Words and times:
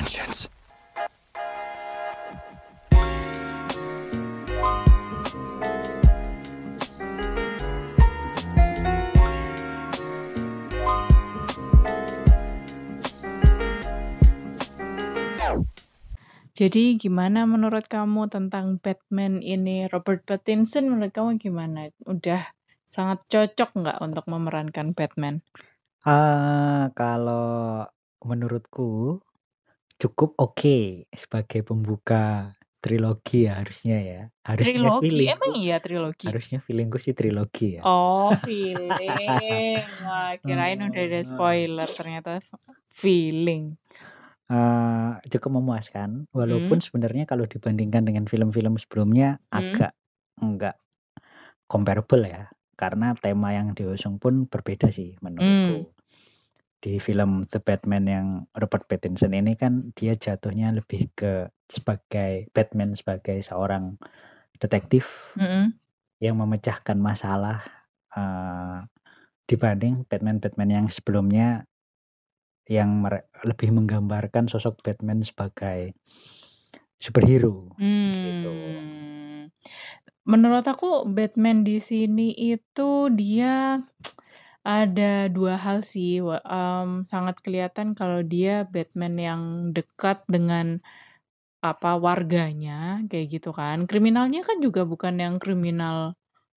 intentions. 0.00 0.48
Jadi 16.60 17.00
gimana 17.00 17.48
menurut 17.48 17.88
kamu 17.88 18.28
tentang 18.28 18.76
Batman 18.84 19.40
ini? 19.40 19.88
Robert 19.88 20.28
Pattinson 20.28 20.92
menurut 20.92 21.08
kamu 21.08 21.40
gimana? 21.40 21.88
Udah 22.04 22.52
sangat 22.84 23.24
cocok 23.32 23.80
nggak 23.80 23.98
untuk 24.04 24.28
memerankan 24.28 24.92
Batman? 24.92 25.40
Ah, 26.04 26.92
kalau 26.92 27.88
menurutku 28.20 29.24
cukup 30.02 30.30
oke 30.42 30.68
sebagai 31.22 31.60
pembuka 31.68 32.16
trilogi 32.82 33.36
ya 33.48 33.52
harusnya 33.60 33.96
ya. 34.10 34.20
Harusnya 34.48 34.80
Trilogi? 34.94 35.20
Emang 35.32 35.52
iya 35.62 35.76
trilogi? 35.84 36.28
harusnya 36.28 36.58
feeling-ku 36.66 36.98
sih 37.04 37.14
trilogi 37.18 37.66
ya. 37.80 37.84
Oh, 37.84 38.28
feeling. 38.36 39.96
Wah, 40.04 40.36
kirain 40.44 40.80
udah 40.84 41.00
ada 41.08 41.20
Eee 41.20 41.24
spoiler, 41.24 41.88
ternyata 41.96 42.40
feeling. 42.92 43.80
Eee, 44.50 45.10
cukup 45.30 45.62
memuaskan, 45.62 46.26
walaupun 46.34 46.78
Mhm. 46.78 46.82
sebenarnya 46.82 47.22
kalau 47.30 47.46
dibandingkan 47.46 48.02
dengan 48.02 48.26
film-film 48.26 48.74
sebelumnya 48.82 49.38
Mhm. 49.52 49.80
agak 49.80 49.94
enggak 50.42 50.74
comparable 51.70 52.24
ya, 52.26 52.50
karena 52.78 53.14
tema 53.18 53.54
yang 53.54 53.74
diusung 53.78 54.18
pun 54.22 54.46
berbeda 54.50 54.90
sih 54.94 55.16
menurutku. 55.24 55.92
Di 56.80 56.96
film 56.96 57.44
The 57.44 57.60
Batman 57.60 58.04
yang 58.08 58.26
Robert 58.56 58.88
Pattinson 58.88 59.36
ini 59.36 59.52
kan 59.52 59.92
dia 59.92 60.16
jatuhnya 60.16 60.72
lebih 60.72 61.12
ke 61.12 61.52
sebagai 61.68 62.48
Batman 62.56 62.96
sebagai 62.96 63.36
seorang 63.44 64.00
detektif 64.56 65.36
Mhm. 65.36 65.76
yang 66.24 66.40
memecahkan 66.40 66.96
masalah, 66.96 67.60
eee, 68.16 68.88
dibanding 69.50 70.08
Batman-Batman 70.08 70.70
yang 70.72 70.86
sebelumnya 70.88 71.68
yang 72.68 73.04
lebih 73.44 73.72
menggambarkan 73.72 74.48
sosok 74.48 74.80
Batman 74.84 75.24
sebagai 75.24 75.92
superhero, 77.00 77.72
gitu. 77.80 78.52
Mmm. 78.52 79.48
Menurut 80.28 80.64
aku 80.68 81.08
Batman 81.08 81.64
di 81.64 81.80
sini 81.80 82.30
itu 82.36 83.08
dia 83.12 83.80
ada 84.66 85.28
2 85.32 85.56
hal 85.60 85.82
sih, 85.86 86.20
wa 86.24 86.38
mmm, 86.44 87.08
sangat 87.08 87.40
kelihatan 87.44 87.96
kalau 87.98 88.20
dia 88.26 88.68
Batman 88.68 89.14
yang 89.20 89.42
dekat 89.76 90.22
dengan, 90.28 90.80
apa, 91.64 91.96
warganya, 92.00 93.02
kayak 93.10 93.26
gitu 93.40 93.50
kan. 93.56 93.84
Kriminalnya 93.90 94.40
kan 94.48 94.58
juga 94.64 94.82
bukan 94.88 95.16
yang 95.22 95.36
kriminal 95.42 96.14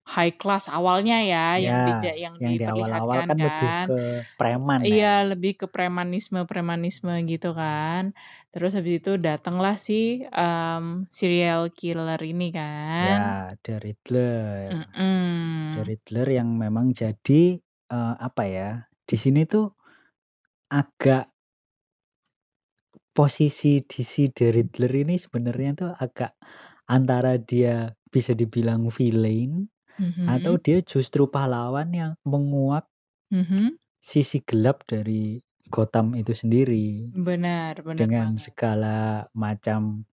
high 0.08 0.34
class 0.36 0.68
awalnya 0.72 1.16
ya, 1.24 1.58
yang 1.62 1.80
dija 1.86 2.12
Ya, 2.12 2.18
yang 2.18 2.36
yang 2.42 2.54
di 2.58 2.66
awal-awal 2.74 3.22
diperlihatkan 3.22 3.28
kan 3.28 3.38
lebih 3.46 3.70
kan. 3.78 3.86
ke 3.86 3.94
preman 4.38 4.82
Iya, 4.84 5.06
ya. 5.06 5.24
lebih 5.30 5.52
ke 5.60 5.66
premanisme-premanisme 5.72 7.12
gitu 7.30 7.48
kan. 7.56 8.12
Terus 8.52 8.72
habis 8.78 8.94
itu 9.02 9.10
datanglah 9.20 9.76
si, 9.80 10.24
mmm, 10.28 11.08
serial 11.12 11.70
killer 11.78 12.20
ini 12.24 12.44
kan. 12.54 13.02
Ya, 13.02 13.50
The 13.66 13.82
Riddler. 13.82 14.86
The 15.72 15.80
Mhm. 15.80 15.88
Riddler 15.88 16.28
yang 16.38 16.54
memang 16.60 16.92
jadi, 16.94 17.58
eee, 17.92 18.14
apa 18.20 18.44
ya, 18.48 18.68
di 19.08 19.16
sini 19.20 19.44
tuh 19.48 19.68
agak 20.72 21.30
posisi 23.14 23.78
si 23.86 24.24
The 24.34 24.50
Riddler 24.50 24.90
ini 25.06 25.14
sebenarnya 25.14 25.70
tuh 25.78 25.90
agak 25.94 26.34
antara 26.90 27.38
dia 27.38 27.94
bisa 28.10 28.34
dibilang 28.34 28.90
villain 28.90 29.70
atau 30.26 30.54
Mhm. 30.54 30.64
dia 30.64 30.80
justru 30.84 31.26
pahlawan 31.30 31.90
yang 31.94 32.12
menguak 32.26 32.86
Mhm. 33.30 33.76
sisi 34.02 34.42
gelap 34.44 34.84
dari 34.88 35.38
Gotham 35.72 36.12
itu 36.18 36.36
sendiri. 36.36 37.08
Benar 37.26 37.74
benar 37.86 38.10
Dengan 38.10 38.36
banget. 38.36 38.42
segala 38.42 39.26
macam 39.36 40.04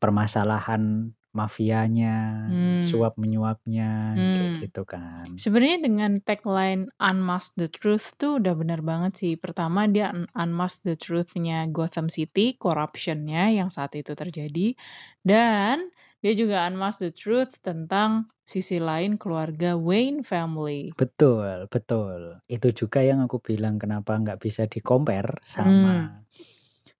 permasalahan 0.00 1.14
mafianya, 1.30 2.48
Mmm. 2.50 2.82
suap-menyuapnya, 2.82 3.90
kayak 4.34 4.50
Mmm. 4.50 4.62
gitu 4.66 4.82
kan. 4.88 5.24
Sebenarnya 5.38 5.78
dengan 5.86 6.12
tagline 6.22 6.90
"Unmask 6.98 7.54
the 7.54 7.70
Truth" 7.70 8.18
tuh 8.18 8.42
udah 8.42 8.54
benar 8.58 8.80
banget 8.82 9.12
sih. 9.20 9.32
Pertama 9.38 9.86
dia 9.86 10.10
un 10.10 10.26
unmask 10.34 10.82
the 10.82 10.98
truth-nya 10.98 11.70
Gotham 11.70 12.10
City, 12.10 12.58
corruption-nya 12.58 13.54
yang 13.54 13.70
saat 13.70 13.94
itu 13.94 14.12
terjadi, 14.16 14.74
dan 15.22 15.90
dia 16.20 16.32
juga 16.36 16.68
unmask 16.68 17.00
the 17.00 17.14
truth 17.14 17.62
tentang 17.64 18.28
sisi 18.44 18.76
lain 18.82 19.16
keluarga 19.16 19.78
Wayne 19.78 20.26
family. 20.26 20.90
Betul 20.98 21.70
betul. 21.70 22.42
Itu 22.50 22.74
juga 22.74 23.00
yang 23.06 23.22
aku 23.24 23.38
bilang 23.40 23.78
kenapa 23.78 24.18
nggak 24.18 24.42
bisa 24.42 24.66
di-compare 24.66 25.38
Mmm. 25.40 25.46
sama 25.48 25.94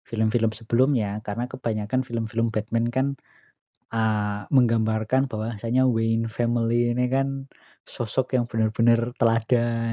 film-film 0.06 0.50
sebelumnya, 0.54 1.18
karena 1.22 1.46
kebanyakan 1.50 2.02
film-film 2.02 2.50
Batman 2.50 2.90
kan, 2.90 3.06
eee, 3.94 4.46
menggambarkan 4.54 5.22
bahwasanya 5.30 5.82
Wayne 5.90 6.26
family 6.30 6.92
ini 6.94 7.04
kan 7.14 7.28
sosok 7.88 8.26
yang 8.38 8.46
benar-benar 8.50 9.12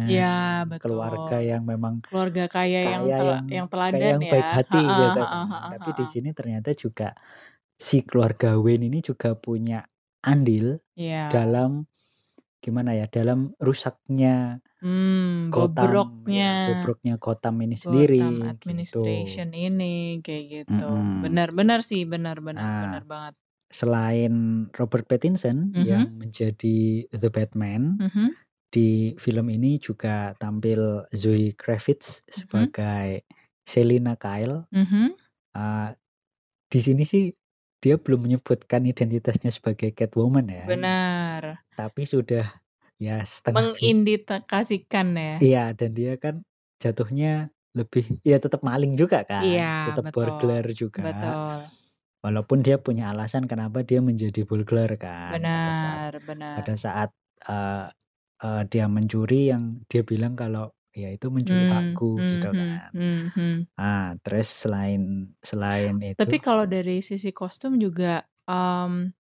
Iya, 0.06 0.26
teladan, 0.26 0.38
keluarga 0.82 1.36
betul. 1.52 1.52
yang 1.52 1.64
memang 1.66 2.06
Keluarga 2.06 2.44
kaya 2.54 2.80
yang 2.94 3.06
kaya 3.06 3.16
tela 3.18 3.36
yang 3.56 3.58
yang 3.58 3.68
kaya 3.92 4.06
teladan 4.06 4.18
yang 4.18 4.26
ya. 4.32 4.34
baik 4.34 4.50
hati 4.54 4.78
Heeh 4.90 5.12
gitu 5.12 5.14
kan. 5.18 5.30
heeh 5.52 5.72
Tapi 5.72 5.90
di 5.98 6.04
heeh. 6.04 6.12
sini 6.14 6.30
ternyata 6.38 6.72
juga 6.78 7.14
si 7.80 8.04
keluarga 8.08 8.58
Wayne 8.62 8.88
ini 8.92 9.00
juga 9.06 9.34
punya 9.40 9.86
andil 10.26 10.80
Iya. 10.98 11.28
dalam 11.32 11.86
gimana 12.64 12.94
ya, 13.00 13.08
dalam 13.12 13.54
rusaknya 13.62 14.62
Mmm, 14.82 15.50
Gotham 15.54 15.98
bobroknya 16.30 16.38
ya, 16.38 16.50
bobroknya 16.66 17.18
Gotham 17.22 17.56
ini 17.66 17.76
Gotham 17.84 18.36
sendiri, 18.54 18.58
gitu. 18.64 19.00
administration 19.02 19.50
ini, 19.54 19.86
kayak 20.26 20.44
gitu. 20.54 20.84
Mhm. 20.84 21.08
Benar 21.24 21.50
benar 21.58 21.80
sih, 21.90 22.02
benar 22.14 22.38
benar 22.48 22.70
Nah, 22.70 22.82
benar 22.82 23.04
banget. 23.12 23.36
Selain 23.72 24.68
Robert 24.78 25.06
Pattinson 25.10 25.76
Mhm. 25.76 25.84
yang 25.88 26.16
menjadi 26.20 27.08
The 27.14 27.30
Batman, 27.34 28.00
Mhm. 28.00 28.38
di 28.74 29.16
film 29.22 29.48
ini 29.54 29.80
juga 29.82 30.36
tampil 30.40 31.08
Zoe 31.16 31.54
Kravitz 31.58 32.24
Mhm. 32.36 32.74
sebagai 32.74 33.24
Selina 33.68 34.16
Kyle. 34.20 34.68
Mhm. 34.72 35.18
Eee, 35.58 35.90
di 36.72 36.80
sini 36.84 37.04
sih 37.08 37.32
dia 37.84 37.98
belum 38.02 38.26
menyebutkan 38.28 38.84
identitasnya 38.88 39.52
sebagai 39.54 39.92
Catwoman 39.96 40.48
ya. 40.52 40.68
Benar. 40.68 41.64
Tapi 41.78 42.04
sudah 42.10 42.46
ya 43.02 43.22
setengah 43.26 43.70
Mengindikasikan 43.76 45.08
ya. 45.16 45.38
Iya, 45.44 45.60
dan 45.78 45.90
dia 45.94 46.18
kan 46.18 46.36
jatuhnya 46.82 47.54
lebih 47.78 48.18
ya 48.26 48.42
tetap 48.42 48.62
maling 48.66 48.98
juga 48.98 49.22
Iya, 49.44 49.62
kan, 49.62 49.70
tetap 49.86 50.06
betul. 50.06 50.14
burglar 50.14 50.66
juga. 50.74 51.04
Betul. 51.04 51.77
Walaupun 52.26 52.66
dia 52.66 52.82
punya 52.82 53.14
alasan 53.14 53.46
kenapa 53.46 53.86
dia 53.86 54.02
menjadi 54.02 54.42
burglar 54.50 54.90
kan, 54.98 55.54
pada 55.54 55.70
saat 55.78 56.02
Benar 56.02 56.20
benar. 56.24 56.68
pada 56.68 56.74
saat, 56.78 57.10
eee 57.50 57.86
eee, 58.44 58.62
dia 58.72 58.86
mencuri 58.90 59.50
yang 59.54 59.64
dia 59.92 60.02
bilang 60.06 60.34
kalau, 60.38 60.74
"Ya 60.98 61.10
itu 61.14 61.28
mencuri 61.34 61.66
Mmm, 61.66 61.70
hakku," 61.70 62.26
gitu 62.30 62.48
mhm 62.50 62.58
kan. 62.58 62.92
mhm. 62.94 63.68
Nah, 63.80 64.16
terus 64.26 64.48
selain 64.64 65.34
selain 65.44 66.00
Tapi 66.20 66.38
itu 66.38 66.42
kalau 66.42 66.66
dari 66.66 66.98
sisi 67.06 67.30
kostum 67.30 67.78
juga, 67.78 68.26
mmm, 68.50 69.14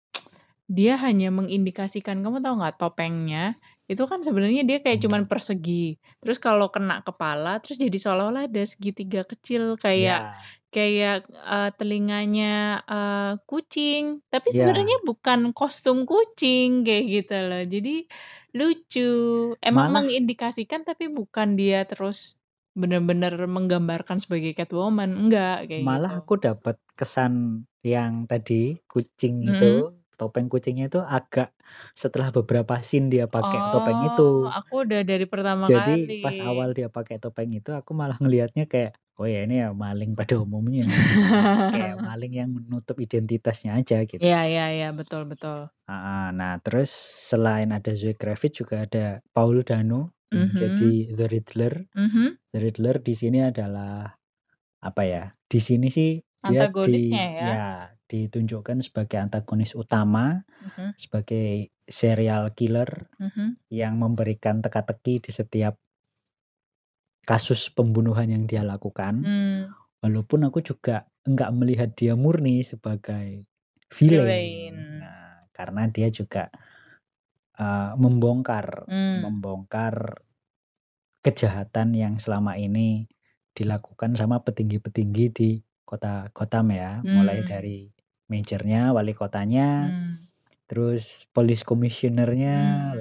dia 0.71 0.95
hanya 1.01 1.29
mengindikasikan 1.33 2.23
kamu 2.23 2.39
tahu 2.43 2.55
nggak 2.61 2.77
topengnya, 2.81 3.55
itu 3.89 4.03
kan 4.09 4.19
sebenarnya 4.25 4.63
dia 4.67 4.77
kayak 4.83 4.99
cuman 5.05 5.25
persegi, 5.29 5.97
terus 6.23 6.37
kalau 6.41 6.67
kena 6.73 7.01
kepala, 7.05 7.59
terus 7.63 7.77
jadi 7.81 7.93
seolah-olah 8.01 8.49
ada 8.49 8.63
segitiga 8.65 9.21
kecil 9.27 9.77
kayak 9.81 10.25
Iya. 10.25 10.45
kayak, 10.75 11.29
eee, 11.31 11.69
telinganya, 11.79 12.83
eee, 12.89 13.31
kucing, 13.49 14.19
tapi 14.33 14.49
Iya. 14.49 14.55
sebenarnya 14.55 14.97
bukan 15.07 15.53
kostum 15.55 16.03
kucing, 16.09 16.83
kayak 16.87 17.03
gitu 17.13 17.35
loh. 17.47 17.63
Jadi 17.63 17.95
lucu. 18.57 19.01
Emang 19.63 19.87
Malah 19.87 20.03
mengindikasikan 20.03 20.83
tapi 20.87 21.07
bukan 21.11 21.55
dia 21.59 21.85
terus 21.87 22.35
benar-benar 22.75 23.35
menggambarkan 23.47 24.19
sebagai 24.23 24.51
Catwoman, 24.57 25.15
enggak, 25.15 25.69
kayak 25.71 25.85
malah 25.85 26.11
gitu. 26.11 26.15
aku 26.23 26.39
dapat 26.39 26.79
kesan 26.95 27.67
yang 27.83 28.23
tadi, 28.31 28.79
kucing 28.87 29.43
Mhm. 29.43 29.85
itu, 29.91 29.91
topeng 30.19 30.47
kucingnya 30.53 30.85
itu 30.91 30.99
agak 31.17 31.49
setelah 32.01 32.29
beberapa 32.35 32.73
scene 32.87 33.07
dia 33.13 33.25
pakai 33.35 33.59
topeng 33.71 33.99
Oh, 33.99 34.09
itu. 34.09 34.55
aku 34.57 34.73
udah 34.83 34.99
dari 35.09 35.25
pertama 35.31 35.67
Jadi 35.69 35.91
kali. 35.91 36.13
pas 36.21 36.37
awal 36.49 36.69
dia 36.77 36.87
pakai 36.95 37.15
topeng 37.23 37.49
itu 37.57 37.69
aku 37.79 37.91
malah 37.99 38.17
ngelihatnya 38.21 38.63
kayak, 38.71 38.91
"Oh 39.17 39.25
ya 39.33 39.37
ini 39.45 39.53
ya 39.63 39.67
maling 39.73 40.11
pada 40.19 40.35
umumnya," 40.43 40.85
kayak 41.73 41.95
maling 42.07 42.33
yang 42.39 42.49
menutup 42.57 42.97
identitasnya 43.05 43.71
aja 43.79 43.97
gitu. 44.11 44.25
Iya 44.25 44.39
iya 44.51 44.63
iya, 44.75 44.87
betul 44.99 45.21
betul. 45.31 45.59
Nah, 45.89 46.57
terus 46.65 46.89
selain 47.29 47.69
ada 47.69 47.93
Zoe 47.93 48.17
Kravitz 48.17 48.57
juga 48.61 48.85
ada 48.89 49.21
Paul 49.33 49.61
Dano 49.61 50.17
yang 50.33 50.49
Mhm. 50.49 50.57
jadi 50.57 51.13
The 51.13 51.25
Riddler. 51.29 51.73
Mhm. 51.95 52.37
The 52.53 52.59
Riddler 52.63 52.97
di 53.03 53.13
sini 53.17 53.39
adalah 53.45 54.15
apa 54.83 55.03
ya, 55.07 55.23
di 55.49 55.59
sini 55.63 55.87
sih 55.93 56.19
Dia 56.45 56.69
Antagonisnya 56.69 57.23
di 57.25 57.27
ya? 57.39 57.49
ya, 57.49 57.94
ditunjukkan 58.09 58.81
sebagai 58.85 59.17
antagonis 59.21 59.73
utama, 59.77 60.43
Mhm. 60.61 60.95
sebagai 60.97 61.71
serial 61.87 62.53
killer 62.57 63.09
Mhm. 63.19 63.55
yang 63.71 63.97
memberikan 64.01 64.61
teka-teki 64.65 65.21
di 65.25 65.31
setiap 65.33 65.77
kasus 67.23 67.71
pembunuhan 67.73 68.27
yang 68.27 68.43
dia 68.49 68.61
lakukan. 68.65 69.15
Mmm. 69.23 69.75
Walaupun 70.03 70.47
aku 70.49 70.61
juga 70.65 71.07
enggak 71.27 71.51
melihat 71.55 71.89
dia 71.97 72.13
murni 72.17 72.61
sebagai 72.65 73.47
villain. 73.91 74.51
Villain. 74.53 75.01
Nah, 75.01 75.47
karena 75.55 75.87
dia 75.91 76.09
juga, 76.13 76.49
eee, 77.57 77.91
membongkar 77.99 78.87
Mmm. 78.87 79.25
membongkar 79.25 80.21
kejahatan 81.25 81.95
yang 81.97 82.15
selama 82.21 82.57
ini 82.59 83.07
dilakukan 83.57 84.13
sama 84.19 84.43
petinggi-petinggi 84.45 85.25
di 85.33 85.49
kota 85.87 86.29
Gotham 86.35 86.69
ya. 86.75 87.01
Mulai 87.09 87.41
Mmm. 87.41 87.47
dari 87.47 87.89
mayornya, 88.31 88.91
wali 88.97 89.11
kotanya, 89.17 89.63
Mmm. 89.79 90.25
terus 90.69 91.27
police 91.35 91.63
commissioner-nya, 91.67 92.51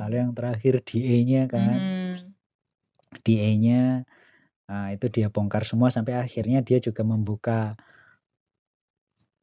lalu 0.01 0.15
Mmm. 0.15 0.25
yang 0.25 0.33
terakhir 0.39 0.75
DA-nya 0.89 1.41
kan. 1.53 1.81
Mhm. 1.95 2.35
DA-nya, 3.27 4.05
eee, 4.71 4.89
itu 4.97 5.07
dia 5.15 5.29
bongkar 5.35 5.65
semua 5.69 5.91
sampai 5.95 6.15
akhirnya 6.21 6.61
dia 6.67 6.79
juga 6.83 7.03
membuka 7.07 7.77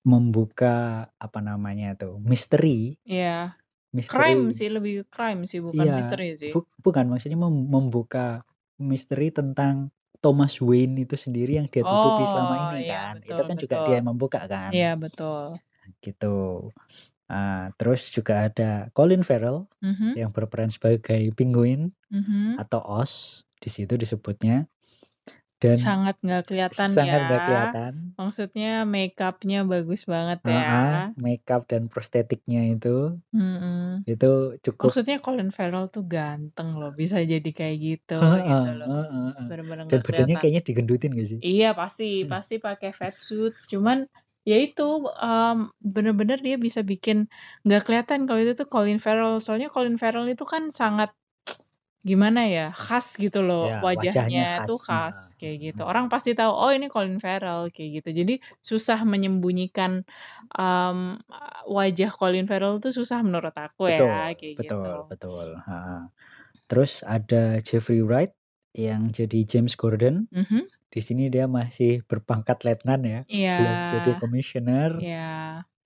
membuka 0.05 0.73
apa 1.21 1.39
namanya 1.45 1.93
tuh, 1.93 2.17
misteri. 2.25 2.97
Iya. 3.09 3.57
Crime 4.09 4.43
Misteri 4.47 4.57
sih, 4.57 4.67
lebih 4.75 4.91
ke 5.01 5.03
crime 5.15 5.41
sih, 5.51 5.59
bukan 5.67 5.87
Iya, 5.87 5.93
misteri 5.97 6.25
sih. 6.41 6.53
buk 6.53 6.67
bukan, 6.83 7.05
maksudnya 7.07 7.39
mem 7.39 7.55
membuka 7.73 8.43
misteri 8.91 9.31
tentang 9.31 9.87
Thomas 10.21 10.59
Wayne 10.59 11.07
itu 11.07 11.15
sendiri 11.15 11.51
yang 11.57 11.67
dia 11.71 11.83
tutupi 11.87 12.27
selama 12.27 12.55
Oh, 12.59 12.65
ini 12.65 12.83
iya, 12.83 12.91
kan. 12.91 13.23
Itu 13.23 13.41
betul 13.41 13.47
kan 13.47 13.55
juga 13.55 13.75
betul. 13.75 13.85
dia 13.85 13.93
yang 14.03 14.07
membuka 14.11 14.39
kan. 14.51 14.73
Iya, 14.73 14.87
betul. 15.03 15.61
Gitu. 16.03 16.27
Eee, 17.31 17.65
terus 17.79 18.01
juga 18.13 18.47
ada 18.49 18.89
Colin 18.97 19.23
Farrell 19.27 19.67
Mhm. 19.81 20.17
yang 20.17 20.31
berperan 20.35 20.69
sebagai 20.73 21.31
Penguin 21.37 21.93
Mhm. 22.11 22.61
atau 22.61 22.81
Oz, 22.85 23.45
di 23.63 23.69
situ 23.73 23.95
disebutnya. 23.99 24.67
Dan 25.63 25.79
Sangat 25.83 26.15
nggak 26.25 26.43
kelihatan 26.49 26.91
sangat 26.93 27.21
nggak 27.27 27.43
ya. 27.47 27.47
kelihatan. 27.47 28.17
Maksudnya 28.19 28.83
make-up-nya 28.93 29.57
bagus 29.71 30.01
banget 30.13 30.39
ya. 30.57 31.13
makeup 31.25 31.61
dan 31.71 31.83
prostetiknya 31.91 32.59
itu, 32.75 33.19
Mhm. 33.33 34.03
itu 34.09 34.27
cukup 34.65 34.93
Maksudnya 34.93 35.15
Colin 35.25 35.49
Farrell 35.55 35.85
tuh 35.95 36.03
ganteng 36.13 36.69
loh, 36.79 36.91
bisa 37.01 37.17
jadi 37.33 37.49
kayak 37.59 37.77
gitu, 37.87 38.13
Heeh 38.19 38.37
gitu 38.49 38.67
loh. 38.79 38.91
heeh 38.91 39.07
heeh. 39.35 39.47
Bener-bener 39.47 39.83
Dan 39.89 39.99
nggak 39.99 40.05
badannya 40.05 40.35
kelihatan. 40.35 40.41
kayaknya 40.41 40.61
digendutin 40.67 41.11
nggak 41.15 41.29
sih? 41.31 41.41
Iya, 41.47 41.65
pasti 41.79 42.03
Mhm. 42.23 42.33
pasti 42.33 42.55
pakai 42.65 42.91
fatsuit. 42.99 43.53
Cuman 43.71 43.97
ya 44.49 44.57
itu, 44.61 44.83
mmm, 45.05 45.71
bener-bener 45.81 46.37
dia 46.45 46.55
bisa 46.61 46.81
bikin 46.85 47.29
nggak 47.65 47.81
kelihatan 47.87 48.25
kalau 48.29 48.39
itu 48.43 48.53
tuh 48.59 48.67
Colin 48.71 48.99
Farrell. 49.03 49.37
Soalnya 49.43 49.69
Colin 49.73 49.97
Farrell 50.01 50.27
itu 50.31 50.43
kan 50.47 50.69
sangat 50.73 51.11
gimana 52.01 52.49
ya, 52.49 52.73
khas 52.73 53.13
gitu 53.21 53.45
loh, 53.45 53.63
Ya, 53.67 53.93
wajahnya 53.95 54.41
wajahnya 54.41 54.47
tuh 54.65 54.77
khas. 54.81 54.89
Heeh 54.89 55.29
khas, 55.29 55.37
kayak 55.39 55.57
gitu. 55.73 55.81
heeh. 55.81 55.89
Orang 55.89 56.09
pasti 56.13 56.33
tahu, 56.37 56.49
"Oh, 56.53 56.71
ini 56.73 56.89
Colin 56.89 57.19
Farrell," 57.21 57.69
kayak 57.75 57.89
gitu. 58.01 58.09
Jadi 58.25 58.33
susah 58.65 59.05
menyembunyikan, 59.05 60.01
mmm, 60.57 61.21
wajah 61.69 62.09
Colin 62.17 62.45
Farrell 62.49 62.81
tuh 62.83 62.91
susah 62.95 63.21
menurut 63.25 63.53
aku 63.57 63.87
Betul 63.87 63.93
ya, 63.93 64.33
kayak 64.37 64.57
betul 64.57 64.89
gitu. 64.89 64.93
betul, 65.09 65.47
heeh. 65.65 66.01
Terus 66.69 67.01
ada 67.07 67.57
Jeffrey 67.63 68.01
Wright 68.05 68.33
yang 68.77 69.09
jadi 69.11 69.43
James 69.47 69.73
Gordon. 69.77 70.29
Mhm. 70.31 70.67
Di 70.91 70.99
sini 70.99 71.31
dia 71.31 71.47
masih 71.47 72.03
berpangkat 72.03 72.67
letnan 72.67 73.01
ya, 73.07 73.19
Iya. 73.31 73.55
belum 73.57 73.77
jadi 73.95 74.11
komisioner. 74.19 74.91
Iya. 74.99 75.31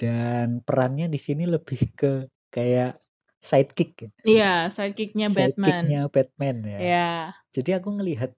Dan 0.01 0.47
perannya 0.65 1.07
di 1.07 1.19
sini 1.21 1.45
lebih 1.45 1.93
ke 1.95 2.27
kayak 2.51 2.97
sidekick 3.39 3.91
ya. 4.01 4.09
Iya, 4.25 4.53
sidekick-nya 4.73 5.27
Batman. 5.29 5.85
Sidekick-nya 5.85 6.01
Batman 6.09 6.55
ya. 6.65 6.79
Iya. 6.81 7.09
Jadi 7.53 7.69
aku 7.77 7.89
ngelihat 8.01 8.31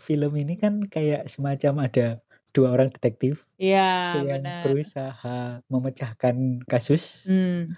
film 0.00 0.32
ini 0.34 0.56
kan 0.58 0.80
kayak 0.88 1.28
semacam 1.30 1.86
ada 1.86 2.06
2 2.56 2.70
orang 2.72 2.88
detektif 2.90 3.46
Iya, 3.60 4.22
yang 4.24 4.40
bener. 4.42 4.62
berusaha 4.64 5.60
memecahkan 5.68 6.64
kasus. 6.66 7.26
Mmm. 7.28 7.76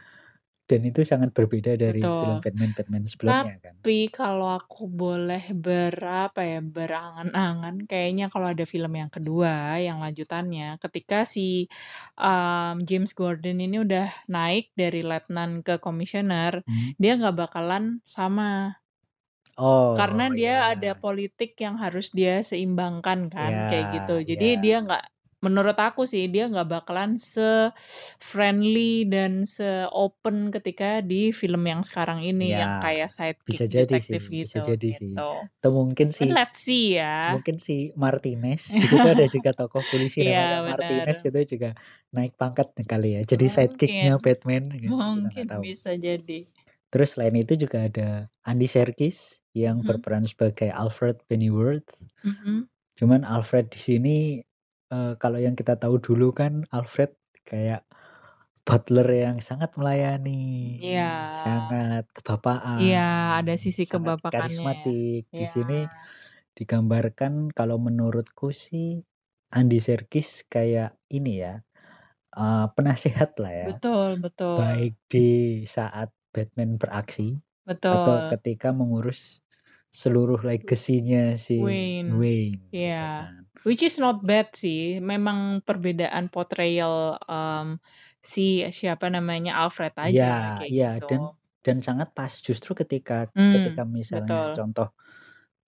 Dan 0.71 0.81
itu 0.91 1.01
sangat 1.11 1.31
berbeda 1.37 1.73
dari 1.85 2.03
film 2.19 2.37
Betul. 2.37 2.43
Batman-Batman 2.43 3.05
sebelumnya 3.13 3.55
kan. 3.65 3.77
Tapi 3.85 4.11
kalau 4.15 4.51
aku 4.59 4.87
boleh 4.91 5.43
ber 5.55 5.95
apa 6.03 6.43
ya, 6.47 6.59
berangan-angan, 6.63 7.87
kayaknya 7.91 8.27
kalau 8.33 8.49
ada 8.55 8.65
film 8.67 8.93
yang 8.99 9.11
kedua, 9.11 9.79
yang 9.83 9.99
lanjutannya, 10.05 10.79
ketika 10.83 11.27
si, 11.27 11.67
mmm, 12.19 12.83
James 12.89 13.13
Gordon 13.19 13.59
ini 13.63 13.77
udah 13.87 14.07
naik 14.31 14.75
dari 14.79 15.03
letnan 15.07 15.63
ke 15.67 15.79
komisioner, 15.83 16.63
Mhm. 16.67 16.97
dia 17.03 17.13
nggak 17.19 17.37
bakalan 17.43 18.03
sama. 18.07 18.79
Karena 19.97 20.29
Oh, 20.29 20.35
dia 20.39 20.69
ada 20.77 20.93
ya. 20.93 21.03
politik 21.05 21.57
yang 21.65 21.81
harus 21.81 22.13
dia 22.13 22.45
seimbangkan 22.45 23.33
kan, 23.33 23.55
Ya 23.55 23.65
kayak 23.65 23.87
gitu. 23.97 24.21
Jadi 24.21 24.61
dia 24.61 24.77
ya. 24.77 24.85
nggak 24.85 25.05
menurut 25.47 25.79
aku 25.79 26.03
sih, 26.11 26.27
dia 26.27 26.51
nggak 26.51 26.67
bakalan 26.67 27.15
se-friendly 27.19 29.07
dan 29.09 29.47
se-open 29.47 30.51
ketika 30.51 31.01
di 31.01 31.31
film 31.31 31.63
yang 31.71 31.83
sekarang 31.87 32.21
ini, 32.27 32.51
yang 32.59 32.75
Ya, 32.75 32.83
kayak 32.83 33.09
sidekick 33.15 33.47
bisa 33.47 33.65
jadi 33.71 33.95
detektif 33.95 34.21
sih 34.27 34.35
bisa 34.43 34.59
gitu, 34.59 34.75
jadi 34.75 34.89
sih. 34.91 35.15
gitu. 35.15 35.31
Atau 35.63 35.71
mungkin 35.79 36.09
But 36.11 36.19
si 36.19 36.27
let's 36.35 36.59
see 36.67 36.99
ya. 36.99 37.15
mungkin 37.35 37.57
si 37.59 37.91
Martinez, 37.99 38.63
di 38.83 38.87
situ 38.87 39.07
ada 39.07 39.27
juga 39.27 39.51
tokoh 39.57 39.83
polisi 39.87 40.23
namanya 40.23 40.63
bener. 40.63 40.69
Martinez 40.79 41.19
itu 41.27 41.41
juga 41.59 41.71
naik 42.15 42.33
pangkat 42.39 42.69
kali 42.87 43.09
ya, 43.19 43.23
jadi 43.27 43.47
sidekick-nya. 43.51 44.15
Batman 44.23 44.65
gitu, 44.79 44.95
Mungkin 44.95 45.49
bisa 45.63 45.91
jadi. 45.99 46.41
Terus 46.91 47.19
selain 47.19 47.35
itu 47.35 47.59
juga 47.59 47.87
ada 47.91 48.09
Andy 48.47 48.67
Serkis 48.71 49.43
yang 49.53 49.83
Mhm. 49.83 49.87
berperan 49.87 50.25
sebagai 50.27 50.71
Alfred 50.71 51.19
Pennyworth. 51.27 51.91
Mhm. 52.25 52.69
Cuman 52.97 53.23
Alfred 53.29 53.69
di 53.69 53.81
sini, 53.81 54.17
eee, 54.93 55.13
kalau 55.23 55.39
yang 55.43 55.55
kita 55.59 55.75
tahu 55.81 55.99
dulu 56.03 56.33
kan 56.37 56.65
Alfred 56.75 57.15
kayak 57.49 57.87
butler 58.67 59.07
yang 59.11 59.39
sangat 59.45 59.75
melayani, 59.81 60.35
Iya. 60.83 61.03
sangat 61.33 62.05
Iya, 62.81 62.99
kebapaan, 62.99 63.01
ada 63.39 63.53
sisi 63.65 63.83
sangat 63.83 64.17
kebapakannya 64.33 64.67
ya. 64.79 64.87
karismatik. 64.93 65.29
Di 65.39 65.45
Iya. 65.45 65.49
sini 65.49 65.75
digambarkan 66.59 67.51
kalau 67.55 67.79
menurutku 67.83 68.51
sih 68.55 69.03
Andy 69.55 69.79
Serkis 69.85 70.45
kayak 70.53 70.99
ini 71.13 71.43
ya, 71.45 71.55
eee, 72.39 72.67
penasehat 72.77 73.37
lah 73.43 73.53
ya. 73.55 73.73
Betul 73.81 74.17
betul. 74.21 74.59
Baik 74.59 74.97
di 75.13 75.65
saat 75.69 76.11
Batman 76.35 76.77
beraksi 76.83 77.39
atau 77.91 78.23
Betul. 78.25 78.31
ketika 78.31 78.71
mengurus 78.77 79.43
seluruh 79.95 80.41
legasinya 80.47 81.35
si 81.39 81.55
Wayne. 81.55 82.03
Wayne 82.09 82.75
gitu 82.85 83.07
Iya. 83.13 83.17
kan. 83.17 83.46
Which 83.67 83.83
is 83.83 83.99
not 83.99 84.23
bad 84.23 84.55
sih. 84.55 85.03
Memang 85.11 85.39
perbedaan 85.67 86.31
portrayal, 86.35 87.19
mmm, 87.27 87.83
si 88.23 88.63
siapa 88.79 89.07
namanya, 89.11 89.51
Alfred 89.63 89.95
aja, 89.99 90.27
Iya 90.27 90.27
kayak 90.57 90.73
iya, 90.73 90.85
gitu. 90.85 91.05
dan 91.09 91.23
dan 91.65 91.77
sangat 91.87 92.09
pas 92.17 92.33
justru 92.47 92.71
ketika 92.81 93.15
ketika 93.53 93.83
Mmm, 93.83 93.97
misalnya 93.99 94.39
betul. 94.39 94.57
contoh 94.57 94.87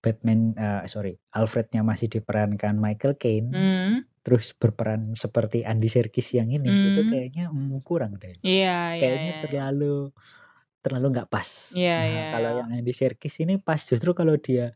Batman 0.05 0.41
eee, 0.63 0.83
sorry, 0.93 1.13
Alfred-nya 1.37 1.81
masih 1.91 2.09
diperankan 2.15 2.75
Michael 2.85 3.15
Caine, 3.23 3.51
Mhm. 3.51 4.09
terus 4.25 4.55
berperan 4.61 5.15
seperti 5.19 5.65
Andy 5.71 5.89
Serkis 5.93 6.29
yang 6.39 6.51
ini, 6.55 6.71
itu 6.89 7.01
Mmm. 7.03 7.11
kayaknya, 7.11 7.51
mmm, 7.53 7.81
kurang 7.89 8.17
deh. 8.23 8.37
Iya 8.47 8.69
iya 8.99 8.99
Kayaknya 9.01 9.33
iya 9.33 9.39
iya. 9.51 9.59
terlalu 9.59 10.13
terlalu 10.85 11.07
nggak 11.15 11.31
pas. 11.35 11.51
Iya 11.75 11.93
iya 12.11 12.23
Nah, 12.23 12.27
kalau 12.33 12.51
iya. 12.51 12.59
yang 12.59 12.71
Andy 12.75 12.93
Serkis 12.97 13.37
ini 13.45 13.55
pas, 13.63 13.81
justru 13.91 14.13
kalau 14.19 14.37
dia 14.41 14.75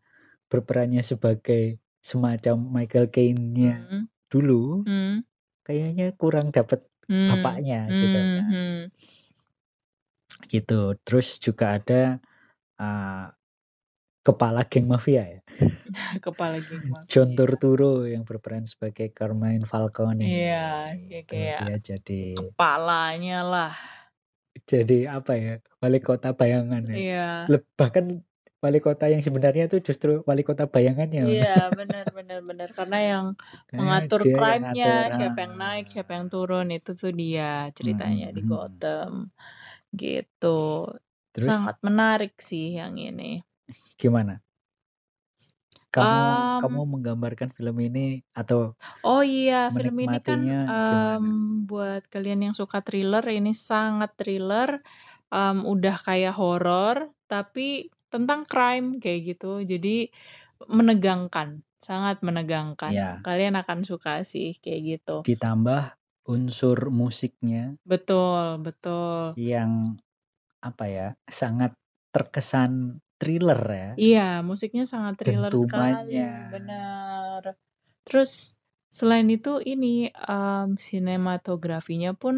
berperannya 0.52 1.02
sebagai 1.06 1.80
semacam 2.02 2.56
Michael 2.76 3.06
Caine-nya 3.14 3.88
Mhm. 3.90 4.09
dulu, 4.32 4.85
Mhm. 4.87 5.25
kayaknya 5.66 6.06
kurang 6.21 6.50
dapet 6.56 6.80
Mmm, 7.09 7.18
bapaknya 7.28 7.90
gitu 7.94 8.06
kan. 8.14 8.26
mhm. 8.38 8.92
Gitu. 10.52 10.97
Terus 11.04 11.38
juga 11.42 11.78
ada, 11.78 12.02
eee, 12.80 13.25
kepala 14.26 14.62
geng 14.71 14.88
mafia 14.90 15.25
ya. 15.38 15.40
Kepala 16.25 16.59
geng 16.62 16.87
John 17.11 17.30
mafia. 17.30 17.38
Turturro 17.38 18.06
yang 18.09 18.25
berperan 18.28 18.64
sebagai 18.68 19.11
Carmine 19.14 19.64
Falcone. 19.68 20.25
Iya, 20.25 20.54
ya 21.11 21.18
Itu 21.23 21.30
kayak 21.30 21.59
dia 21.59 21.75
jadi 21.80 22.23
kepalanya 22.38 23.35
lah. 23.52 23.73
jadi 24.71 24.94
apa 25.16 25.32
ya, 25.40 25.52
wali 25.82 25.99
kota 26.04 26.28
bayangan 26.37 26.85
ya. 26.92 27.00
Iya. 27.00 27.52
Bahkan 27.78 28.06
wali 28.64 28.78
kota 28.87 29.04
yang 29.12 29.23
sebenarnya 29.26 29.62
itu 29.69 29.76
justru 29.88 30.09
wali 30.28 30.42
kota 30.49 30.64
bayangannya. 30.75 31.23
Iya, 31.26 31.47
bener 31.78 32.04
bener 32.16 32.38
bener. 32.49 32.69
Karena 32.78 32.97
yang 33.11 33.26
Kayaknya 33.69 34.02
mengatur 34.02 34.21
crime-nya, 34.35 34.85
ngatur 34.85 35.04
siapa 35.16 35.38
yang 35.45 35.54
naik, 35.62 35.85
siapa 35.92 36.11
ah. 36.11 36.16
yang 36.16 36.26
turun, 36.33 36.66
itu 36.76 36.90
tuh 37.00 37.11
dia 37.21 37.42
ceritanya 37.78 38.26
Mhm 38.33 38.37
di. 38.37 38.42
Gotham, 38.49 39.12
gitu. 40.00 40.47
Terus 41.35 41.47
Sangat 41.47 41.76
menarik 41.87 42.33
sih 42.49 42.64
yang 42.78 42.95
ini. 43.07 43.42
Gimana? 43.99 44.42
Kamu 45.95 46.49
kamu 46.61 46.81
Mmm. 46.81 46.92
menggambarkan 46.92 47.50
film 47.57 47.76
ini 47.85 48.25
atau 48.33 48.73
Oh 49.04 49.19
iya, 49.26 49.54
film 49.75 49.99
ini 49.99 50.16
kan, 50.23 50.40
gimana? 50.88 51.19
mmm, 51.19 51.66
buat 51.66 52.07
kalian 52.07 52.40
yang 52.47 52.54
suka 52.61 52.78
thriller, 52.87 53.25
ini 53.26 53.50
sangat 53.50 54.14
thriller, 54.14 54.78
mmm, 55.35 55.66
udah 55.73 55.95
kayak 56.07 56.35
horor, 56.38 57.11
tapi 57.26 57.90
tentang 58.12 58.45
crime 58.50 59.00
kayak 59.02 59.21
gitu. 59.37 59.64
Jadi 59.64 60.12
menegangkan, 60.69 61.64
sangat 61.83 62.21
menegangkan. 62.26 62.95
Iya. 62.95 63.25
Kalian 63.25 63.54
akan 63.62 63.78
suka 63.88 64.23
sih 64.28 64.57
kayak 64.62 64.83
gitu. 65.00 65.25
Ditambah 65.26 65.83
unsur 66.26 66.78
musiknya 66.90 67.78
Betul 67.87 68.59
betul. 68.62 69.38
yang 69.38 69.97
apa 70.62 70.85
ya, 70.88 71.09
sangat 71.28 71.75
terkesan 72.14 73.00
thriller 73.21 73.61
ya. 73.71 73.90
Iya, 74.00 74.21
musiknya 74.49 74.85
sangat 74.88 75.14
thriller 75.21 75.52
Dentumannya. 75.52 75.61
sekali, 75.61 76.49
bener. 76.52 77.42
Terus 78.07 78.57
selain 78.88 79.28
itu 79.33 79.61
ini, 79.64 80.09
mmm, 80.12 80.81
sinematografinya 80.81 82.11
pun, 82.16 82.37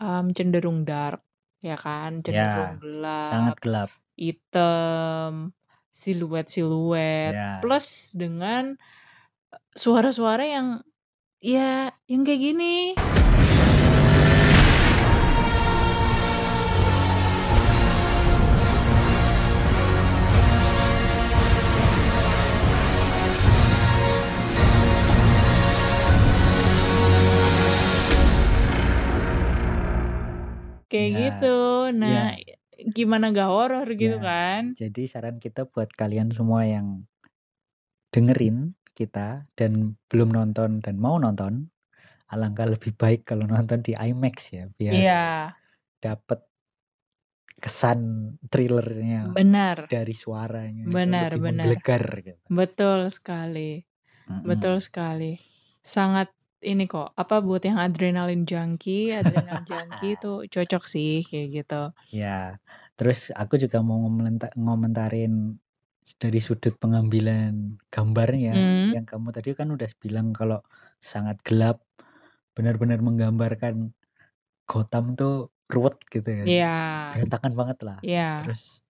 mmm, 0.00 0.26
cenderung 0.36 0.84
dark, 0.88 1.20
ya 1.60 1.76
kan, 1.76 2.20
cenderung 2.24 2.72
Ya, 2.72 2.80
sangat 3.20 3.54
gelap, 3.54 3.60
gelap. 3.60 3.90
Hitam, 4.18 5.52
siluet-siluet, 5.94 7.34
Ya. 7.34 7.58
plus 7.62 8.14
dengan, 8.18 8.74
e 9.54 9.58
suara-suara 9.78 10.44
yang, 10.46 10.68
ya 11.42 11.92
yang 12.10 12.22
kayak 12.26 12.42
gini. 12.42 12.94
Kayak 30.90 31.08
Iya, 31.10 31.18
gitu. 31.28 31.56
iya. 31.88 31.92
Nah, 31.96 32.26
gimana 32.96 33.24
nggak 33.32 33.50
horor 33.54 33.86
gitu 33.96 34.16
Ya, 34.16 34.20
kan? 34.20 34.76
jadi 34.78 35.06
saran 35.06 35.38
kita 35.38 35.70
buat 35.70 35.86
kalian 35.94 36.34
semua 36.34 36.66
yang 36.66 37.06
dengerin 38.14 38.74
kita 38.94 39.46
dan 39.58 39.98
belum 40.10 40.30
nonton 40.34 40.82
dan 40.82 40.96
mau 40.98 41.18
nonton, 41.18 41.70
alangkah 42.32 42.66
lebih 42.68 42.94
baik 42.96 43.26
kalau 43.28 43.46
nonton 43.48 43.80
di 43.86 43.92
IMAX 43.96 44.52
ya, 44.54 44.64
biar 44.78 45.00
Iya. 45.00 45.54
dapet 46.02 46.40
kesan 47.62 48.00
thriller-nya 48.50 49.22
Benar. 49.36 49.78
dari 49.88 50.14
suaranya 50.16 50.90
Benar 50.94 51.30
benar. 51.40 51.74
gitu. 51.78 52.38
Betul 52.50 53.08
sekali 53.10 53.84
betul 54.44 54.76
Mhm. 54.76 54.82
sekali. 54.82 55.38
Sangat 55.84 56.32
ini 56.64 56.84
kok, 56.90 57.12
apa, 57.20 57.34
buat 57.44 57.62
yang 57.68 57.78
adrenaline 57.78 58.44
junkie 58.48 59.12
adrenal 59.14 59.60
junkie 59.68 60.16
itu 60.18 60.48
cocok 60.48 60.82
sih, 60.88 61.22
kayak 61.28 61.48
gitu. 61.64 61.74
Ya, 62.12 62.60
terus 62.98 63.32
aku 63.32 63.54
juga 63.56 63.80
mau 63.80 63.96
ngomentarin 64.58 65.56
dari 66.20 66.38
sudut 66.44 66.76
pengambilan 66.76 67.80
gambarnya, 67.88 68.52
Mmm. 68.54 68.92
yang 68.92 69.04
kamu 69.08 69.32
tadi 69.32 69.50
kan 69.56 69.72
udah 69.72 69.88
bilang 70.02 70.30
kalau 70.36 70.60
sangat 71.00 71.40
gelap, 71.46 71.80
benar-benar 72.56 73.00
menggambarkan 73.04 73.94
Gotham 74.70 75.16
tuh 75.20 75.52
ruwet 75.72 75.96
gitu 76.12 76.30
ya, 76.30 76.46
Iya. 76.46 76.68
berantakan 77.12 77.52
banget 77.60 77.78
lah. 77.86 77.98
Iya. 78.04 78.22
Terus 78.40 78.82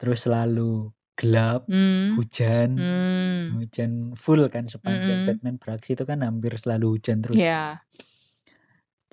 terus 0.00 0.20
selalu 0.26 0.92
gelap, 1.18 1.62
Mmm, 1.68 2.18
hujan, 2.18 2.70
mmm. 2.76 3.56
hujan 3.56 3.92
full 4.22 4.42
kan 4.54 4.66
sepanjang 4.74 5.20
Mhm. 5.20 5.26
Batman 5.26 5.56
beraksi 5.62 5.90
itu 5.96 6.04
kan 6.10 6.20
hampir 6.26 6.52
selalu 6.62 6.86
hujan 7.00 7.18
terus. 7.24 7.42
Iya. 7.42 7.86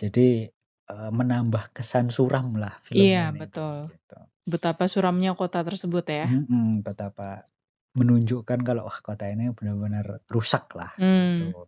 Jadi, 0.01 0.49
eee, 0.89 1.09
menambah 1.13 1.63
kesan 1.77 2.09
suram 2.09 2.57
lah 2.57 2.81
film 2.81 3.11
Iya, 3.11 3.21
ini 3.21 3.45
tuh, 3.53 3.69
betul. 3.71 3.93
gitu. 3.93 4.25
Betapa 4.51 4.85
suramnya 4.91 5.31
kota 5.39 5.59
tersebut 5.67 6.05
ya. 6.09 6.23
Mhm, 6.23 6.85
betapa 6.85 7.49
menunjukkan 7.97 8.59
kalau, 8.67 8.85
wah 8.89 8.99
kota 9.05 9.25
ini 9.33 9.49
benar-benar 9.57 10.21
rusak 10.29 10.71
lah, 10.77 10.91
Mmm. 10.97 11.53
gitu. 11.53 11.67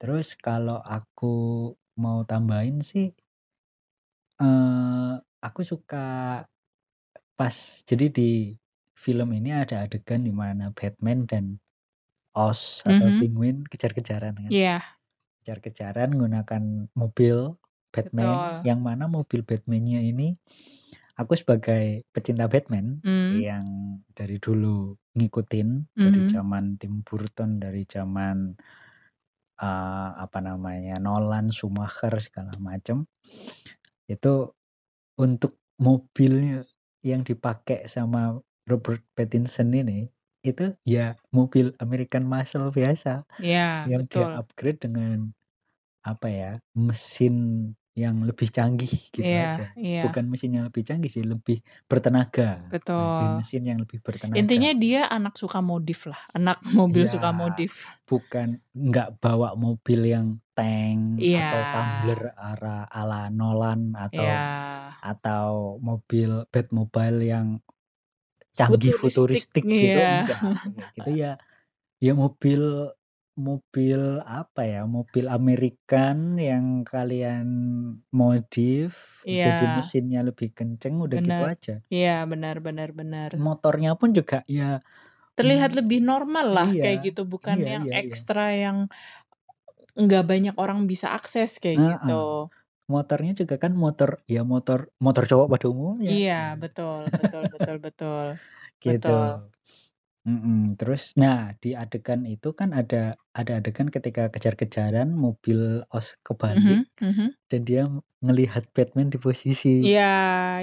Terus 0.00 0.36
kalau 0.40 0.80
aku 0.80 1.26
mau 2.00 2.24
tambahin 2.24 2.80
sih 2.80 3.12
eee, 4.40 5.12
aku 5.44 5.60
suka 5.66 5.98
pas 7.38 7.56
jadi 7.88 8.06
di 8.12 8.56
film 9.02 9.28
ini 9.34 9.50
ada 9.54 9.84
adegan 9.86 10.22
di 10.28 10.32
mana 10.34 10.70
Batman 10.78 11.26
dan 11.30 11.44
Oz 12.38 12.82
atau 12.88 13.10
Mhm. 13.10 13.18
Penguin 13.18 13.66
kejar-kejaran 13.68 14.36
kan. 14.38 14.54
Iya. 14.54 14.98
Kejar-kejaran 15.42 16.14
menggunakan 16.16 16.64
mobil 16.98 17.58
Batman, 17.94 18.38
Betul. 18.38 18.66
yang 18.66 18.80
mana 18.86 19.06
mobil 19.10 19.42
Batman-nya 19.46 20.00
ini 20.04 20.36
aku 21.20 21.34
sebagai 21.38 22.04
pecinta 22.14 22.46
Batman 22.50 23.02
Mmm. 23.04 23.42
yang 23.42 23.98
dari 24.16 24.38
dulu 24.42 24.96
ngikutin, 25.18 25.68
dari 26.00 26.22
Mhm. 26.22 26.28
zaman 26.28 26.76
Tim 26.80 27.02
Burton, 27.06 27.60
dari 27.62 27.84
zaman 27.88 28.56
eee, 29.60 30.08
apa 30.24 30.38
namanya, 30.40 30.96
Nolan, 31.02 31.52
Schumacher, 31.52 32.12
segala 32.24 32.56
macem. 32.56 33.04
Itu 34.10 34.54
untuk 35.20 35.58
mobilnya 35.82 36.64
yang 37.06 37.22
dipakai 37.26 37.86
sama 37.90 38.38
Robert 38.70 39.02
Pattinson 39.18 39.74
ini, 39.74 40.06
itu 40.46 40.74
ya 40.86 41.14
mobil 41.34 41.74
American 41.82 42.24
Muscle 42.26 42.70
biasa, 42.74 43.26
Iya, 43.38 43.88
yang 43.88 44.04
dia 44.10 44.26
betul. 44.26 44.38
upgrade 44.38 44.80
dengan 44.86 45.32
apa 46.06 46.28
ya, 46.32 46.52
mesin 46.78 47.34
yang 47.98 48.22
lebih 48.28 48.48
canggih 48.54 48.90
gitu 49.14 49.28
Iya 49.28 49.42
aja. 49.44 49.76
iya. 49.76 50.02
Bukan 50.02 50.26
mesin 50.32 50.56
yang 50.58 50.66
lebih 50.70 50.84
canggih 50.88 51.10
sih, 51.12 51.24
lebih 51.26 51.60
bertenaga, 51.90 52.76
lebih 52.98 53.28
Betul. 53.28 53.32
mesin 53.38 53.62
yang 53.68 53.78
lebih 53.84 54.00
Intinya 54.34 54.70
bertenaga. 54.70 54.76
dia 54.76 55.08
anak 55.10 55.34
suka 55.40 55.60
modif 55.60 56.06
lah, 56.10 56.20
anak 56.36 56.58
mobil 56.78 57.04
Iya, 57.04 57.10
suka 57.10 57.30
modif. 57.34 57.86
bukan 58.08 58.48
nggak 58.74 59.08
bawa 59.22 59.54
mobil 59.64 60.00
yang 60.14 60.28
tank 60.56 61.00
Iya. 61.16 61.40
atau 61.40 61.60
tumbler 61.72 62.20
ara 62.36 62.84
ala 62.90 63.30
Nolan 63.38 63.94
atau 63.96 64.42
Iya. 64.42 65.02
atau 65.02 65.78
mobil 65.82 66.30
Batmobile 66.52 67.20
yang 67.32 67.48
canggih 68.58 68.92
Futuristik, 68.92 69.42
futuristik 69.42 69.66
gitu, 69.80 69.98
iya. 70.02 70.08
enggak, 70.12 70.40
kayak 70.76 70.88
gitu 70.96 71.10
ya 71.22 71.30
ya 72.04 72.12
mobil 72.22 72.62
mobil 73.46 74.00
apa 74.38 74.60
ya, 74.72 74.80
mobil 74.96 75.26
American 75.38 76.18
yang 76.48 76.66
kalian 76.92 77.46
modif, 78.20 79.24
jadi 79.44 79.62
Iya. 79.62 79.62
mesinnya 79.76 80.20
lebih 80.28 80.48
kenceng, 80.58 80.96
udah 81.06 81.18
gitu 81.28 81.42
Benar. 81.42 81.48
aja. 81.52 81.72
Iya, 81.94 82.12
benar 82.30 82.56
benar 82.66 82.88
benar. 82.98 83.30
Motornya 83.46 83.90
pun 84.00 84.12
juga 84.12 84.44
ya 84.44 84.76
Terlihat 85.36 85.72
mmm, 85.72 85.72
lebih 85.72 86.04
normal 86.04 86.46
lah 86.52 86.70
kayak 86.76 86.98
iya, 86.98 87.12
gitu, 87.12 87.24
bukan 87.24 87.56
iya 87.56 87.68
yang 87.72 87.84
iya 87.84 87.94
iya. 88.04 88.18
ekstra 88.20 88.52
yang 88.52 88.92
nggak 89.96 90.24
banyak 90.24 90.54
orang 90.56 90.88
bisa 90.88 91.12
akses 91.12 91.60
kayak 91.60 91.78
Heeh, 91.78 91.92
gitu. 91.96 92.48
Motornya 92.96 93.32
juga 93.40 93.54
kan 93.62 93.72
motor 93.84 94.10
ya 94.34 94.40
motor 94.52 94.78
motor 95.04 95.22
cowok 95.30 95.46
pada 95.52 95.66
umumnya, 95.74 96.14
Iya, 96.14 96.32
betul 96.62 97.00
betul 97.18 97.42
betul 97.52 97.76
betul. 97.84 98.26
Gitu. 98.84 99.08
Betul. 99.08 99.52
Mhm, 100.28 100.78
terus 100.78 101.02
nah 101.22 101.38
di 101.62 101.68
adegan 101.82 102.22
itu 102.28 102.48
kan 102.60 102.70
ada 102.80 102.96
ada 103.38 103.52
adegan 103.58 103.88
ketika 103.96 104.22
kejar-kejaran 104.34 105.08
mobil 105.24 105.60
Oz 105.94 106.08
kebalik 106.26 106.78
Mhm 106.78 106.86
mhm. 107.00 107.34
dan 107.50 107.60
dia 107.68 107.82
ngelihat 108.24 108.64
Batman 108.76 109.08
di 109.14 109.18
posisi 109.22 109.68
Iya, 109.84 110.02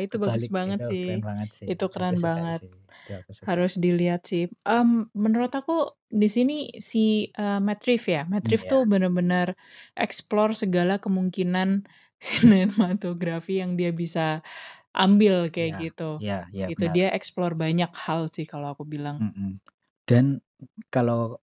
itu 0.04 0.16
bagus 0.24 0.46
kebalik, 0.46 0.52
banget 0.56 0.80
itu 0.80 0.84
sih. 0.90 1.04
keren 1.04 1.22
banget 1.28 1.50
sih, 1.60 1.72
Itu 1.72 1.86
aku 1.98 2.14
keren 2.14 2.18
suka 2.24 2.42
banget. 2.46 2.60
sih, 2.60 2.72
itu 3.00 3.12
aku. 3.20 3.34
Harus 3.48 3.74
dilihat 3.84 4.22
sih. 4.30 4.48
Mmm, 4.68 5.12
menurut 5.16 5.52
aku 5.56 5.74
di 6.12 6.28
sini 6.32 6.54
si, 6.80 7.32
eee, 7.34 7.60
Matt 7.64 7.84
Reeves 7.88 8.08
ya, 8.12 8.22
Matt 8.32 8.48
Reeves 8.52 8.68
iya. 8.68 8.72
tuh 8.72 8.84
bener-bener 8.92 9.56
explore 9.98 10.54
segala 10.56 11.00
kemungkinan 11.04 11.88
sinematografi 12.22 13.62
yang 13.64 13.74
dia 13.80 13.92
bisa 13.96 14.44
ambil 14.96 15.50
kayak 15.54 15.74
Iya 15.74 15.80
gitu. 15.80 16.22
iya 16.22 16.38
iya, 16.56 16.68
Gitu, 16.70 16.78
benar. 16.78 16.96
dia 16.96 17.10
explore 17.16 17.56
banyak 17.58 17.92
hal 18.06 18.28
sih 18.32 18.46
kalau 18.48 18.74
aku 18.76 18.86
bilang. 18.88 19.20
Mhm, 19.20 19.60
dan 20.08 20.40
kalau 20.94 21.42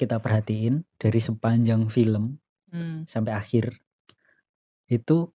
kita 0.00 0.18
perhatiin 0.22 0.84
dari 1.00 1.20
sepanjang 1.22 1.88
film 1.92 2.38
Mmm. 2.72 3.06
sampai 3.08 3.34
akhir 3.36 3.80
itu 4.88 5.32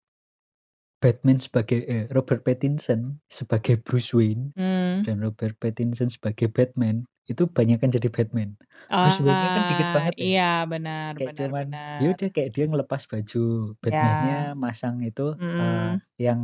Batman 1.02 1.38
sebagai 1.38 1.86
eh, 1.86 2.04
Robert 2.10 2.42
Pattinson 2.42 3.22
sebagai 3.30 3.78
Bruce 3.78 4.10
Wayne 4.18 4.50
Mmm. 4.56 5.08
dan 5.08 5.22
Robert 5.22 5.54
Pattinson 5.62 6.10
sebagai 6.10 6.50
Batman, 6.50 7.06
itu 7.30 7.42
banyakan 7.56 7.88
jadi 7.96 8.08
Batman. 8.16 8.50
Bruce 9.00 9.20
Wayne-nya 9.24 9.50
kan 9.56 9.64
dikit 9.68 9.88
banget 9.96 10.16
ya. 10.24 10.30
iya, 10.30 10.42
benar 10.70 11.12
Kayak 11.16 11.32
benar 11.34 11.48
cuman 11.48 11.66
ya 12.00 12.06
benar. 12.10 12.14
udah 12.14 12.28
kayak 12.34 12.50
dia 12.54 12.64
ngelepas 12.70 13.02
baju. 13.12 13.38
Batman-nya, 13.82 14.34
masang 14.64 14.96
itu, 15.08 15.22
eee, 15.60 15.90
Mhm. 15.90 16.00
yang 16.26 16.40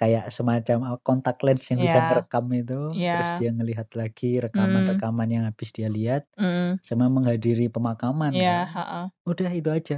kayak 0.00 0.24
semacam, 0.36 0.78
eee, 0.94 0.98
kontak 1.06 1.36
lens 1.46 1.64
yang 1.72 1.80
bisa 1.86 1.98
Iya. 1.98 2.04
ngerekam 2.04 2.46
itu, 2.58 2.74
terus 3.10 3.30
Iya. 3.30 3.38
dia 3.38 3.50
ngelihat 3.56 3.88
lagi 4.00 4.26
rekaman-rekaman 4.44 5.28
yang 5.34 5.44
habis 5.48 5.70
dia 5.76 5.88
lihat, 5.92 6.24
Mhm. 6.38 6.78
sama 6.84 7.06
menghadiri 7.12 7.68
pemakaman 7.72 8.34
Iya, 8.34 8.48
kan. 8.48 8.64
heeh. 8.74 9.06
Udah 9.28 9.50
itu 9.54 9.70
aja. 9.72 9.96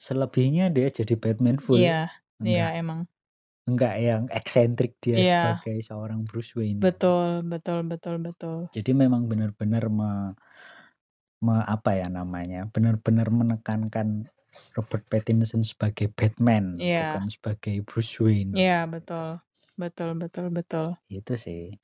Selebihnya 0.00 0.70
dia 0.76 0.88
jadi 0.92 1.14
Batman 1.20 1.58
full, 1.62 1.84
Iya. 1.84 2.10
Iya, 2.44 2.62
emang. 2.78 3.08
Enggak 3.68 3.94
yang 4.00 4.22
eksentrik 4.32 4.92
dia 5.00 5.20
Iya. 5.20 5.24
sebagai 5.24 5.76
seorang 5.84 6.20
Bruce 6.28 6.52
Wayne 6.58 6.84
gitu. 6.84 6.84
Betul 6.84 7.46
betul 7.50 7.78
betul 7.90 8.14
betul. 8.26 8.58
Jadi 8.74 8.90
memang 8.96 9.30
benar-benar 9.30 9.86
me 9.92 10.34
me 11.44 11.54
apa 11.66 11.90
ya 12.00 12.08
namanya, 12.08 12.66
benar-benar 12.72 13.28
menekankan 13.28 14.30
Robert 14.76 15.04
Pattinson 15.12 15.62
sebagai 15.66 16.08
Batman, 16.10 16.80
Iya. 16.80 16.98
bukan 16.98 17.28
sebagai 17.30 17.76
Bruce 17.84 18.16
Wayne, 18.22 18.50
Iya, 18.54 18.86
gitu. 18.86 18.90
betul. 18.92 19.26
Betul 19.80 20.08
betul 20.22 20.46
betul. 20.54 20.86
Itu 21.12 21.34
sih. 21.36 21.76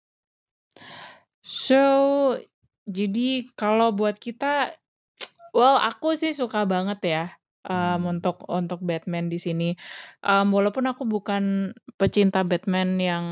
So, 1.45 2.37
jadi 2.85 3.49
kalau 3.57 3.97
buat 3.97 4.21
kita 4.21 4.77
well, 5.57 5.79
aku 5.81 6.15
sih 6.19 6.33
suka 6.37 6.65
banget 6.69 7.01
ya, 7.05 7.25
Mmm. 7.71 8.19
untuk 8.19 8.43
untuk 8.51 8.83
Batman 8.83 9.31
di 9.31 9.39
sini. 9.39 9.71
Mmm, 10.27 10.51
walaupun 10.51 10.91
aku 10.91 11.07
bukan 11.07 11.71
pecinta 11.95 12.43
Batman 12.43 12.99
yang 12.99 13.27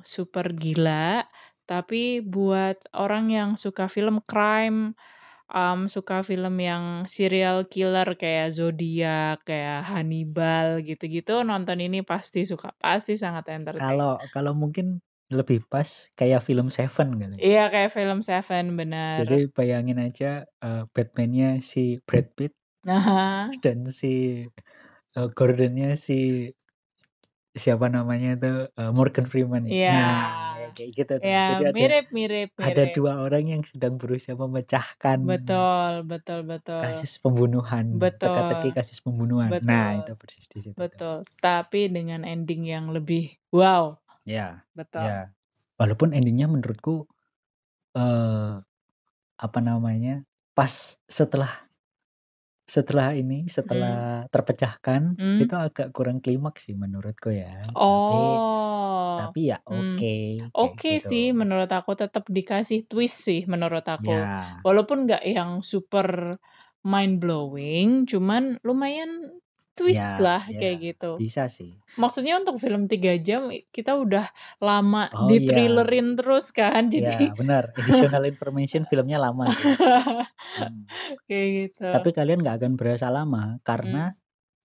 super 0.00 0.48
gila, 0.56 1.28
tapi 1.68 2.24
buat 2.24 2.80
orang 2.96 3.28
yang 3.32 3.50
suka 3.60 3.88
film 3.92 4.24
crime, 4.24 4.96
mmm, 5.52 5.88
suka 5.92 6.24
film 6.24 6.56
yang 6.60 7.04
serial 7.08 7.68
killer 7.68 8.16
kayak 8.16 8.52
Zodiac, 8.56 9.44
kayak 9.44 9.84
Hannibal, 9.88 10.80
gitu-gitu, 10.84 11.44
nonton 11.44 11.80
ini 11.84 12.00
pasti 12.04 12.44
suka, 12.48 12.72
pasti 12.80 13.16
sangat 13.20 13.52
entertain. 13.52 13.96
Kalau 13.96 14.16
kalau 14.32 14.52
mungkin 14.56 15.04
lebih 15.32 15.64
pas 15.68 16.12
kayak 16.14 16.44
film 16.44 16.68
Seven 16.68 17.16
kali. 17.16 17.36
Iya, 17.40 17.72
kayak 17.72 17.90
film 17.96 18.20
Seven, 18.20 18.76
bener. 18.78 19.24
Jadi 19.24 19.48
bayangin 19.52 19.98
aja, 20.00 20.44
eee, 20.62 20.82
Batman-nya 20.94 21.60
si 21.64 21.98
Brad 22.04 22.28
Pitt 22.36 22.52
Heeh. 22.86 23.60
dan 23.64 23.78
si, 23.90 24.08
eee, 25.16 25.28
Gordon-nya 25.36 25.96
si 26.06 26.14
siapa 27.62 27.86
namanya 27.96 28.28
itu, 28.36 28.46
eee, 28.78 28.90
Morgan 28.98 29.26
Freeman. 29.30 29.64
Iya. 29.72 29.92
Nah, 29.92 30.58
ya 30.62 30.66
kayak 30.76 30.90
gitu 30.98 31.12
tuh. 31.24 31.32
Iya, 31.32 31.38
Jadi 31.48 31.62
ada 31.70 31.76
mirip 31.76 32.04
mirip 32.16 32.50
ada 32.68 32.82
mirip. 32.82 32.96
2 32.96 33.12
orang 33.24 33.44
yang 33.52 33.62
sedang 33.66 33.94
berusaha 34.00 34.36
memecahkan 34.38 35.20
Betul 35.28 35.92
betul 36.10 36.40
betul. 36.50 36.82
kasus 36.82 37.22
pembunuhan, 37.22 37.86
teka-teki 38.22 38.68
Betul. 38.68 38.74
kasus 38.74 38.98
pembunuhan. 39.04 39.54
Nah, 39.62 39.94
itu 39.98 40.10
Betul. 40.10 40.18
persis 40.18 40.46
di 40.50 40.58
situ 40.64 40.82
tuh. 40.90 41.02
Betul. 41.02 41.24
Tapi 41.42 41.90
dengan 41.92 42.22
ending 42.26 42.64
yang 42.68 42.90
lebih 42.94 43.34
wow. 43.54 43.98
Iya 44.26 44.64
Betul. 44.76 44.96
iya. 44.96 45.28
Walaupun 45.80 46.14
ending-nya 46.16 46.48
menurutku, 46.48 47.04
eee, 47.96 48.62
apa 49.40 49.60
namanya, 49.64 50.24
pas 50.56 50.98
setelah 51.10 51.66
setelah 52.68 53.12
ini, 53.16 53.46
setelah 53.50 54.24
terpecahkan, 54.32 55.02
Mmm. 55.18 55.40
itu 55.40 55.54
agak 55.56 55.92
kurang 55.96 56.18
klimaks 56.24 56.66
sih 56.70 56.76
menurutku 56.78 57.30
ya. 57.34 57.76
Tapi 57.90 58.40
Oh. 58.40 59.18
tapi 59.18 59.40
ya 59.52 59.58
Mmm. 59.70 59.98
oke, 59.98 60.14
kayak 60.58 60.74
Oke 60.74 60.98
sih, 61.02 61.30
gitu. 61.30 61.34
menurut 61.34 61.70
aku 61.70 61.94
tetap 61.98 62.24
dikasih 62.30 62.86
twist 62.90 63.26
sih 63.26 63.42
menurut 63.50 63.82
aku. 63.86 64.10
Iya. 64.10 64.64
Walaupun 64.66 65.06
nggak 65.08 65.22
yang 65.26 65.62
super 65.66 66.38
mind 66.86 67.18
blowing, 67.22 68.06
cuman 68.06 68.58
lumayan 68.66 69.34
twist 69.74 70.16
Iya 70.18 70.22
lah, 70.22 70.42
iya. 70.46 70.58
kayak 70.58 70.76
gitu. 70.80 71.10
Bisa 71.18 71.50
sih. 71.50 71.74
Maksudnya 71.94 72.38
untuk 72.38 72.56
film 72.58 72.86
3 72.86 73.18
jam, 73.18 73.50
kita 73.70 73.98
udah 73.98 74.26
lama 74.62 75.10
Oh, 75.10 75.26
iya. 75.26 75.42
di-thriller-in 75.42 76.14
terus 76.14 76.54
kan, 76.54 76.86
jadi 76.94 77.30
Iya, 77.30 77.34
benar. 77.34 77.64
Additional 77.74 78.24
information 78.26 78.86
filmnya 78.86 79.18
lama 79.18 79.50
tuh. 79.50 79.74
Mhm. 80.62 80.82
Kayak 81.28 81.48
gitu. 81.58 81.86
Tapi 81.90 82.08
kalian 82.14 82.38
nggak 82.42 82.56
akan 82.62 82.72
berasa 82.78 83.10
lama, 83.10 83.58
karena 83.66 84.14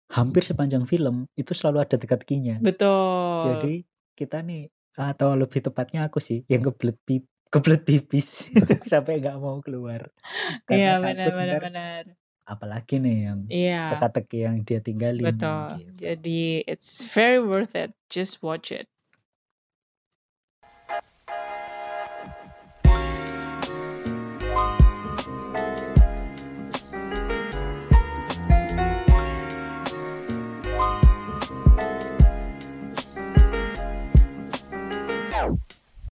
hampir 0.10 0.42
sepanjang 0.42 0.86
film 0.90 1.30
itu 1.38 1.54
selalu 1.54 1.86
ada 1.86 1.96
teka-tekinya. 1.98 2.62
Betul. 2.62 3.42
Jadi 3.46 3.74
kita 4.18 4.42
nih 4.42 4.70
atau 4.98 5.32
lebih 5.38 5.64
tepatnya 5.64 6.10
aku 6.10 6.20
sih 6.20 6.44
yang 6.50 6.60
kebelet 6.66 6.98
pip 7.08 7.24
kebelet 7.50 7.82
pipis 7.82 8.52
sampai 8.92 9.22
nggak 9.22 9.38
mau 9.42 9.58
keluar. 9.64 10.12
Iya, 10.70 11.02
bener 11.02 11.34
entar 11.34 11.62
bener. 11.66 12.04
Apalagi 12.50 12.98
nih 13.04 13.18
yang 13.30 13.40
Iya. 13.50 13.78
teka-teki 13.92 14.38
yang 14.46 14.56
dia 14.68 14.80
tinggalin, 14.82 15.26
Betul. 15.26 15.68
gitu. 15.78 15.92
Jadi 16.00 16.64
it's 16.70 17.02
very 17.14 17.40
worth 17.42 17.76
it, 17.76 17.92
just 18.10 18.42
watch 18.46 18.72
it. 18.72 18.88